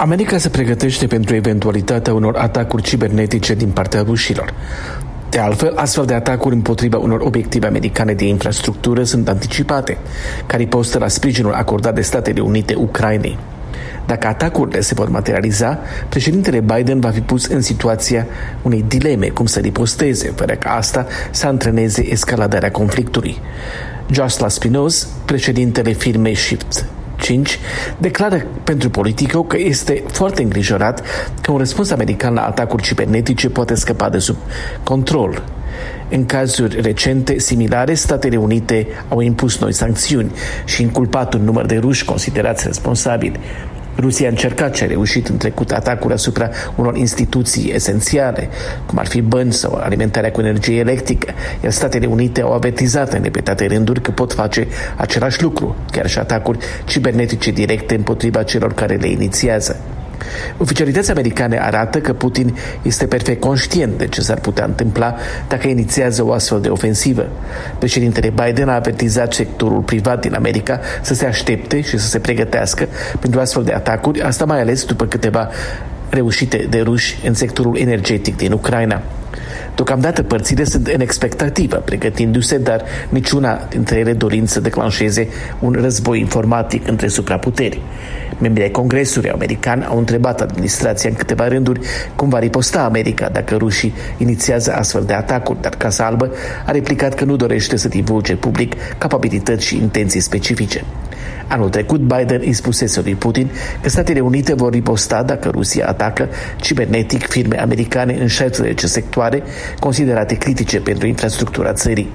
America 0.00 0.38
se 0.38 0.48
pregătește 0.48 1.06
pentru 1.06 1.34
eventualitatea 1.34 2.14
unor 2.14 2.36
atacuri 2.36 2.82
cibernetice 2.82 3.54
din 3.54 3.68
partea 3.68 4.02
rușilor. 4.02 4.54
De 5.30 5.38
altfel, 5.38 5.72
astfel 5.76 6.04
de 6.04 6.14
atacuri 6.14 6.54
împotriva 6.54 6.98
unor 6.98 7.20
obiective 7.20 7.66
americane 7.66 8.12
de 8.12 8.24
infrastructură 8.24 9.04
sunt 9.04 9.28
anticipate, 9.28 9.98
care 10.46 10.64
postă 10.64 10.98
la 10.98 11.08
sprijinul 11.08 11.52
acordat 11.52 11.94
de 11.94 12.00
Statele 12.00 12.40
Unite 12.40 12.74
Ucrainei. 12.74 13.38
Dacă 14.06 14.26
atacurile 14.26 14.80
se 14.80 14.94
vor 14.94 15.08
materializa, 15.08 15.78
președintele 16.08 16.60
Biden 16.60 17.00
va 17.00 17.10
fi 17.10 17.20
pus 17.20 17.46
în 17.46 17.60
situația 17.60 18.26
unei 18.62 18.84
dileme 18.88 19.26
cum 19.26 19.46
să 19.46 19.58
riposteze, 19.58 20.32
fără 20.36 20.54
ca 20.54 20.70
asta 20.70 21.06
să 21.30 21.46
antreneze 21.46 22.10
escaladarea 22.10 22.70
conflictului. 22.70 23.38
Joshua 24.10 24.48
Spinoz, 24.48 25.08
președintele 25.24 25.92
firmei 25.92 26.34
Shift 26.34 26.84
5 27.20 27.58
declară 27.98 28.46
pentru 28.64 28.90
Politico 28.90 29.42
că 29.42 29.58
este 29.58 30.02
foarte 30.06 30.42
îngrijorat 30.42 31.02
că 31.42 31.52
un 31.52 31.58
răspuns 31.58 31.90
american 31.90 32.34
la 32.34 32.46
atacuri 32.46 32.82
cibernetice 32.82 33.48
poate 33.48 33.74
scăpa 33.74 34.08
de 34.08 34.18
sub 34.18 34.36
control. 34.82 35.42
În 36.08 36.26
cazuri 36.26 36.80
recente 36.80 37.38
similare, 37.38 37.94
Statele 37.94 38.36
Unite 38.36 38.86
au 39.08 39.20
impus 39.20 39.58
noi 39.58 39.72
sancțiuni 39.72 40.32
și 40.64 40.82
inculpat 40.82 41.34
un 41.34 41.42
număr 41.42 41.66
de 41.66 41.76
ruși 41.76 42.04
considerați 42.04 42.66
responsabili. 42.66 43.40
Rusia 43.98 44.26
a 44.26 44.30
încercat 44.30 44.74
și 44.74 44.82
a 44.82 44.86
reușit 44.86 45.28
în 45.28 45.36
trecut 45.36 45.70
atacuri 45.70 46.14
asupra 46.14 46.48
unor 46.74 46.96
instituții 46.96 47.72
esențiale, 47.74 48.48
cum 48.86 48.98
ar 48.98 49.06
fi 49.06 49.20
bănci 49.20 49.52
sau 49.52 49.74
alimentarea 49.74 50.30
cu 50.30 50.40
energie 50.40 50.78
electrică, 50.78 51.32
iar 51.62 51.72
Statele 51.72 52.06
Unite 52.06 52.40
au 52.40 52.52
avertizat 52.52 53.12
în 53.12 53.22
repetate 53.22 53.66
rânduri 53.66 54.00
că 54.00 54.10
pot 54.10 54.32
face 54.32 54.66
același 54.96 55.42
lucru, 55.42 55.76
chiar 55.90 56.08
și 56.08 56.18
atacuri 56.18 56.58
cibernetice 56.84 57.50
directe 57.50 57.94
împotriva 57.94 58.42
celor 58.42 58.74
care 58.74 58.94
le 58.94 59.08
inițiază. 59.08 59.80
Oficialitățile 60.58 61.12
americane 61.12 61.58
arată 61.58 61.98
că 61.98 62.12
Putin 62.12 62.56
este 62.82 63.06
perfect 63.06 63.40
conștient 63.40 63.98
de 63.98 64.06
ce 64.06 64.20
s-ar 64.20 64.40
putea 64.40 64.64
întâmpla 64.64 65.14
dacă 65.48 65.68
inițiază 65.68 66.24
o 66.24 66.32
astfel 66.32 66.60
de 66.60 66.68
ofensivă. 66.68 67.28
Președintele 67.78 68.32
Biden 68.44 68.68
a 68.68 68.74
avertizat 68.74 69.32
sectorul 69.32 69.80
privat 69.80 70.20
din 70.20 70.34
America 70.34 70.80
să 71.02 71.14
se 71.14 71.26
aștepte 71.26 71.80
și 71.80 71.98
să 71.98 72.08
se 72.08 72.18
pregătească 72.18 72.88
pentru 73.20 73.40
astfel 73.40 73.62
de 73.62 73.72
atacuri, 73.72 74.22
asta 74.22 74.44
mai 74.44 74.60
ales 74.60 74.84
după 74.84 75.06
câteva 75.06 75.48
reușite 76.10 76.66
de 76.70 76.80
ruși 76.80 77.18
în 77.26 77.34
sectorul 77.34 77.76
energetic 77.76 78.36
din 78.36 78.52
Ucraina. 78.52 79.02
Deocamdată 79.74 80.22
părțile 80.22 80.64
sunt 80.64 80.86
în 80.86 81.00
expectativă, 81.00 81.76
pregătindu-se, 81.76 82.58
dar 82.58 82.82
niciuna 83.08 83.66
dintre 83.68 83.98
ele 83.98 84.12
dorind 84.12 84.48
să 84.48 84.60
declanșeze 84.60 85.28
un 85.60 85.76
război 85.80 86.18
informatic 86.18 86.88
între 86.88 87.08
supraputeri. 87.08 87.80
Membrii 88.38 88.64
ai 88.64 88.70
Congresului 88.70 89.30
american 89.30 89.86
au 89.88 89.98
întrebat 89.98 90.40
administrația 90.40 91.10
în 91.10 91.16
câteva 91.16 91.48
rânduri 91.48 91.80
cum 92.16 92.28
va 92.28 92.38
riposta 92.38 92.80
America 92.80 93.28
dacă 93.28 93.56
rușii 93.56 93.94
inițiază 94.18 94.72
astfel 94.72 95.02
de 95.06 95.12
atacuri, 95.12 95.60
dar 95.60 95.74
Casa 95.74 96.04
Albă 96.06 96.30
a 96.66 96.70
replicat 96.70 97.14
că 97.14 97.24
nu 97.24 97.36
dorește 97.36 97.76
să 97.76 97.88
divulge 97.88 98.36
public 98.36 98.74
capabilități 98.98 99.66
și 99.66 99.76
intenții 99.76 100.20
specifice. 100.20 100.84
Anul 101.50 101.68
trecut, 101.68 102.00
Biden 102.00 102.40
îi 102.44 102.52
spusese 102.52 103.00
lui 103.00 103.14
Putin 103.14 103.50
că 103.82 103.88
Statele 103.88 104.20
Unite 104.20 104.54
vor 104.54 104.72
riposta 104.72 105.22
dacă 105.22 105.48
Rusia 105.48 105.86
atacă 105.86 106.28
cibernetic 106.60 107.26
firme 107.26 107.60
americane 107.60 108.16
în 108.20 108.26
16 108.26 108.86
sectoare 108.86 109.42
considerate 109.78 110.34
critice 110.34 110.80
pentru 110.80 111.06
infrastructura 111.06 111.72
țării. 111.72 112.10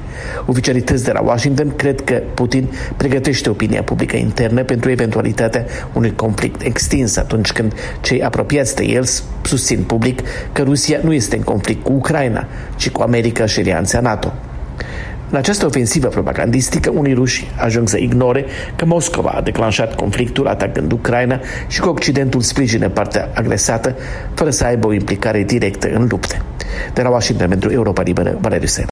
Oficialități 0.46 1.04
de 1.04 1.12
la 1.12 1.22
Washington 1.22 1.76
cred 1.76 2.02
că 2.02 2.22
Putin 2.34 2.70
pregătește 2.98 3.50
opinia 3.50 3.84
publică 3.84 4.16
internă 4.16 4.64
pentru 4.64 4.92
eventualitatea 4.92 5.66
unui 5.94 6.14
conflict 6.16 6.62
extins 6.62 7.18
atunci 7.18 7.52
când 7.52 7.74
cei 8.02 8.24
apropiați 8.24 8.76
de 8.76 8.84
el 8.84 9.06
susțin 9.42 9.84
public 9.84 10.22
că 10.52 10.62
Rusia 10.62 11.00
nu 11.04 11.14
este 11.14 11.36
în 11.36 11.44
conflict 11.44 11.84
cu 11.84 11.92
Ucraina, 11.92 12.48
ci 12.76 12.90
cu 12.90 13.02
America 13.02 13.46
și 13.46 13.60
alianța 13.60 14.00
NATO. 14.00 14.34
În 15.30 15.38
această 15.38 15.66
ofensivă 15.66 16.08
propagandistică, 16.08 16.90
unii 16.90 17.14
ruși 17.14 17.48
ajung 17.58 17.90
să 17.90 17.98
ignore 17.98 18.46
că 18.76 18.86
Moscova 18.86 19.30
a 19.30 19.42
declanșat 19.42 19.96
conflictul 19.96 20.48
atacând 20.48 20.92
Ucraina 20.92 21.40
și 21.68 21.80
că 21.80 21.90
Occidentul 21.90 22.42
sprijină 22.42 22.90
partea 22.90 23.30
agresată 23.34 23.96
fără 24.34 24.50
să 24.50 24.66
aibă 24.66 24.88
o 24.88 24.94
implicare 24.94 25.44
directă 25.44 25.90
în 25.94 26.08
lupte. 26.10 26.42
De 26.94 27.02
la 27.02 27.10
Washington 27.10 27.48
pentru 27.50 27.72
Europa 27.72 28.02
Liberă, 28.02 28.38
Valeriu 28.42 28.68
Sena. 28.68 28.84